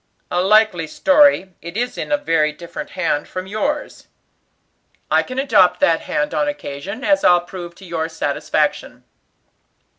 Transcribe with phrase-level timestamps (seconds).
[0.31, 4.07] "A likely story; it is in a very different hand from yours."
[5.11, 9.03] "I can adopt that hand on occasion, as I'll prove to your satisfaction."